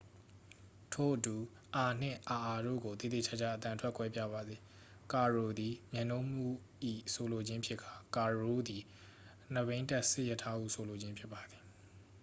[0.93, 1.35] ထို့အတူ
[1.75, 4.55] အာ နှင့် အာအာတို့ကို သေသေချာချာ အသံထွက်ကွဲပြားပါစေ
[5.13, 6.47] ကာရို' သည် မြတ်နိုးမှု
[6.83, 8.83] ဟု ဆိုလိုခြင်းဖြစ်ကာ ကာရိုး' သည်
[9.53, 11.61] နှစ်ဘီးတပ်စစ်ရထားဟု ဆိုလိုခြင်းဖြစ်ပါသည်